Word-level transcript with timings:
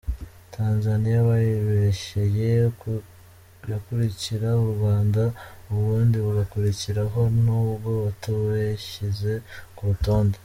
Tanzania 0.55 1.17
bayibeshyeye, 1.29 2.47
yakurikira 3.71 4.49
u 4.63 4.67
Rwanda, 4.73 5.21
uburundi 5.69 6.17
bugakurikiraho 6.25 7.21
nubwo 7.43 7.87
batabushyize 8.05 9.31
kurutonde!. 9.75 10.37